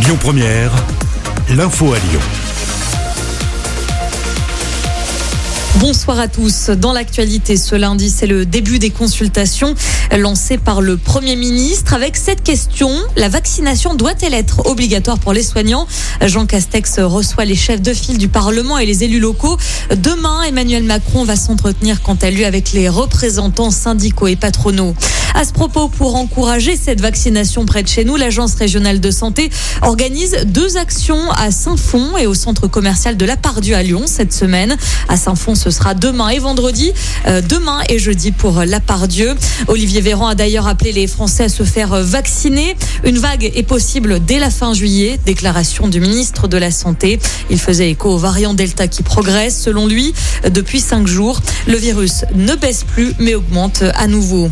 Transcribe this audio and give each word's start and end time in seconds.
Lyon 0.00 0.16
Première, 0.20 0.70
l'info 1.50 1.92
à 1.92 1.98
Lyon. 1.98 2.20
Bonsoir 5.80 6.18
à 6.18 6.28
tous. 6.28 6.70
Dans 6.70 6.92
l'actualité 6.92 7.56
ce 7.56 7.74
lundi, 7.74 8.08
c'est 8.08 8.26
le 8.26 8.46
début 8.46 8.78
des 8.78 8.90
consultations 8.90 9.74
lancées 10.16 10.58
par 10.58 10.80
le 10.80 10.96
Premier 10.96 11.36
ministre 11.36 11.94
avec 11.94 12.16
cette 12.16 12.42
question. 12.42 12.90
La 13.16 13.28
vaccination 13.28 13.94
doit-elle 13.94 14.34
être 14.34 14.66
obligatoire 14.66 15.18
pour 15.18 15.32
les 15.32 15.42
soignants? 15.42 15.86
Jean 16.24 16.46
Castex 16.46 16.98
reçoit 17.00 17.44
les 17.44 17.54
chefs 17.54 17.82
de 17.82 17.92
file 17.92 18.18
du 18.18 18.28
Parlement 18.28 18.78
et 18.78 18.86
les 18.86 19.04
élus 19.04 19.20
locaux. 19.20 19.56
Demain, 19.90 20.42
Emmanuel 20.42 20.84
Macron 20.84 21.24
va 21.24 21.36
s'entretenir 21.36 22.02
quant 22.02 22.18
à 22.22 22.30
lui 22.30 22.44
avec 22.44 22.72
les 22.72 22.88
représentants 22.88 23.70
syndicaux 23.70 24.26
et 24.26 24.36
patronaux. 24.36 24.94
À 25.34 25.44
ce 25.44 25.52
propos, 25.52 25.88
pour 25.88 26.16
encourager 26.16 26.76
cette 26.76 27.00
vaccination 27.00 27.64
près 27.64 27.82
de 27.82 27.88
chez 27.88 28.04
nous, 28.04 28.16
l'Agence 28.16 28.54
régionale 28.54 29.00
de 29.00 29.10
santé 29.10 29.50
organise 29.82 30.36
deux 30.46 30.76
actions 30.76 31.30
à 31.32 31.50
Saint-Fond 31.50 32.16
et 32.16 32.26
au 32.26 32.34
centre 32.34 32.66
commercial 32.66 33.16
de 33.16 33.24
la 33.24 33.36
Pardieu 33.36 33.74
à 33.76 33.82
Lyon 33.82 34.04
cette 34.06 34.32
semaine. 34.32 34.76
À 35.08 35.16
Saint-Fond, 35.16 35.54
ce 35.54 35.70
sera 35.70 35.94
demain 35.94 36.28
et 36.28 36.38
vendredi, 36.38 36.92
euh, 37.26 37.40
demain 37.40 37.80
et 37.88 37.98
jeudi 37.98 38.32
pour 38.32 38.64
la 38.64 38.80
Pardieu. 38.80 39.34
Olivier 39.68 40.00
Véran 40.00 40.28
a 40.28 40.34
d'ailleurs 40.34 40.66
appelé 40.66 40.92
les 40.92 41.06
Français 41.06 41.44
à 41.44 41.48
se 41.48 41.62
faire 41.62 42.02
vacciner. 42.02 42.76
Une 43.04 43.18
vague 43.18 43.44
est 43.54 43.62
possible 43.62 44.24
dès 44.24 44.38
la 44.38 44.50
fin 44.50 44.74
juillet, 44.74 45.20
déclaration 45.24 45.88
du 45.88 46.00
ministre 46.00 46.48
de 46.48 46.56
la 46.56 46.70
Santé. 46.70 47.18
Il 47.50 47.58
faisait 47.60 47.90
écho 47.90 48.10
au 48.10 48.18
variant 48.18 48.54
Delta 48.54 48.88
qui 48.88 49.02
progresse, 49.02 49.60
selon 49.60 49.86
lui, 49.86 50.14
depuis 50.50 50.80
cinq 50.80 51.06
jours. 51.06 51.40
Le 51.66 51.76
virus 51.76 52.24
ne 52.34 52.54
baisse 52.54 52.84
plus, 52.84 53.14
mais 53.18 53.34
augmente 53.34 53.82
à 53.94 54.06
nouveau 54.06 54.50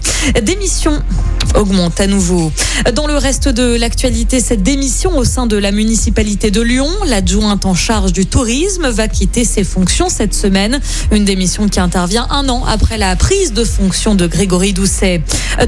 émission 0.77 1.36
augmente 1.55 2.01
à 2.01 2.07
nouveau. 2.07 2.53
Dans 2.95 3.07
le 3.07 3.17
reste 3.17 3.49
de 3.49 3.77
l'actualité, 3.77 4.41
cette 4.41 4.63
démission 4.63 5.17
au 5.17 5.25
sein 5.25 5.47
de 5.47 5.57
la 5.57 5.73
municipalité 5.73 6.51
de 6.51 6.61
Lyon, 6.61 6.89
l'adjointe 7.07 7.67
en 7.67 7.75
charge 7.75 8.13
du 8.13 8.27
tourisme 8.27 8.89
va 8.89 9.09
quitter 9.09 9.45
ses 9.45 9.65
fonctions 9.65 10.09
cette 10.09 10.35
semaine. 10.35 10.81
Une 11.13 11.25
démission 11.25 11.69
qui 11.69 11.81
intervient 11.81 12.27
un 12.31 12.49
an 12.49 12.65
après 12.67 12.99
la 12.99 13.17
prise 13.17 13.53
de 13.53 13.65
fonction 13.65 14.15
de 14.15 14.27
Grégory 14.27 14.73
Doucet. 14.73 15.23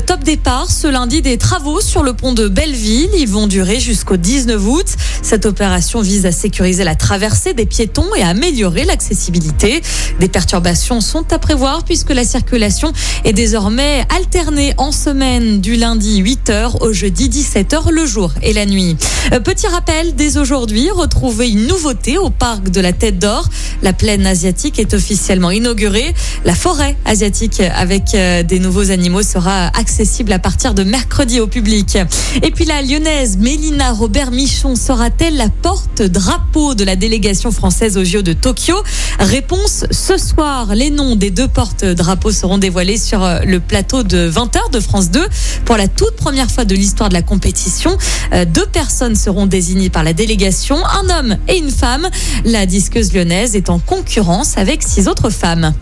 Top 0.06 0.22
départ 0.22 0.70
ce 0.70 0.86
lundi 0.86 1.22
des 1.22 1.38
travaux 1.38 1.80
sur 1.80 2.02
le 2.02 2.12
pont 2.12 2.32
de 2.32 2.48
Belleville. 2.48 3.10
Ils 3.16 3.28
vont 3.28 3.46
durer 3.46 3.80
jusqu'au 3.80 4.16
19 4.16 4.66
août. 4.66 4.86
Cette 5.22 5.46
opération 5.46 6.00
vise 6.00 6.26
à 6.26 6.32
sécuriser 6.32 6.84
la 6.84 6.94
traversée 6.94 7.54
des 7.54 7.66
piétons 7.66 8.14
et 8.16 8.22
à 8.22 8.28
améliorer 8.28 8.84
l'accessibilité. 8.84 9.82
Des 10.20 10.28
perturbations 10.28 11.00
sont 11.00 11.32
à 11.32 11.38
prévoir 11.38 11.84
puisque 11.84 12.10
la 12.10 12.24
circulation 12.24 12.92
est 13.24 13.32
désormais 13.32 14.04
alternée 14.14 14.74
en 14.76 14.92
semaine 14.92 15.60
lundi 15.76 16.22
8h 16.22 16.82
au 16.82 16.92
jeudi 16.92 17.28
17h 17.28 17.90
le 17.90 18.06
jour 18.06 18.32
et 18.42 18.52
la 18.52 18.66
nuit. 18.66 18.96
Euh, 19.32 19.40
petit 19.40 19.66
rappel, 19.66 20.14
dès 20.14 20.36
aujourd'hui, 20.36 20.90
retrouvez 20.90 21.50
une 21.50 21.66
nouveauté 21.66 22.18
au 22.18 22.30
parc 22.30 22.70
de 22.70 22.80
la 22.80 22.92
Tête 22.92 23.18
d'Or. 23.18 23.48
La 23.82 23.92
plaine 23.92 24.26
asiatique 24.26 24.78
est 24.78 24.94
officiellement 24.94 25.50
inaugurée. 25.50 26.14
La 26.44 26.54
forêt 26.54 26.96
asiatique 27.04 27.60
avec 27.60 28.14
euh, 28.14 28.42
des 28.42 28.58
nouveaux 28.58 28.90
animaux 28.90 29.22
sera 29.22 29.66
accessible 29.78 30.32
à 30.32 30.38
partir 30.38 30.74
de 30.74 30.84
mercredi 30.84 31.40
au 31.40 31.46
public. 31.46 31.98
Et 32.42 32.50
puis 32.50 32.64
la 32.64 32.82
lyonnaise 32.82 33.36
Mélina 33.36 33.92
Robert 33.92 34.30
Michon 34.30 34.76
sera-t-elle 34.76 35.36
la 35.36 35.48
porte-drapeau 35.48 36.74
de 36.74 36.84
la 36.84 36.96
délégation 36.96 37.50
française 37.50 37.96
aux 37.96 38.04
Jeux 38.04 38.22
de 38.22 38.32
Tokyo? 38.32 38.76
Réponse 39.18 39.84
ce 39.90 40.16
soir. 40.16 40.74
Les 40.74 40.90
noms 40.90 41.16
des 41.16 41.30
deux 41.30 41.48
porte-drapeaux 41.48 42.32
seront 42.32 42.58
dévoilés 42.58 42.98
sur 42.98 43.22
euh, 43.22 43.40
le 43.44 43.60
plateau 43.60 44.02
de 44.02 44.30
20h 44.30 44.70
de 44.72 44.80
France 44.80 45.10
2 45.10 45.26
pour 45.64 45.76
la 45.76 45.88
toute 45.88 46.16
première 46.16 46.50
fois 46.50 46.64
de 46.64 46.74
l'histoire 46.74 47.08
de 47.08 47.14
la 47.14 47.22
compétition. 47.22 47.96
Euh, 48.32 48.44
deux 48.44 48.66
personnes 48.66 49.16
seront 49.16 49.46
désignées 49.46 49.90
par 49.90 50.02
la 50.02 50.12
délégation, 50.12 50.76
un 50.84 51.18
homme 51.18 51.36
et 51.48 51.58
une 51.58 51.70
femme. 51.70 52.08
La 52.44 52.66
disqueuse 52.66 53.12
lyonnaise 53.12 53.56
est 53.56 53.70
en 53.70 53.78
concurrence 53.78 54.58
avec 54.58 54.82
six 54.82 55.08
autres 55.08 55.30
femmes. 55.30 55.74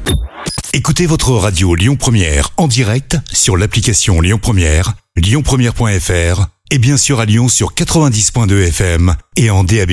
Écoutez 0.73 1.07
votre 1.07 1.33
radio 1.33 1.75
Lyon 1.75 1.97
Première 1.97 2.51
en 2.57 2.69
direct 2.69 3.17
sur 3.33 3.57
l'application 3.57 4.21
Lyon 4.21 4.39
Première, 4.41 4.95
lyonpremière.fr 5.17 6.47
et 6.71 6.79
bien 6.79 6.97
sûr 6.97 7.21
à 7.21 7.25
Lyon 7.25 7.49
sur 7.49 7.73
90.2 7.75 8.69
FM 8.69 9.15
et 9.37 9.51
en 9.51 9.65
DAB+. 9.65 9.93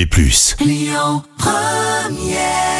Lyon 0.60 1.22
Première 1.38 2.73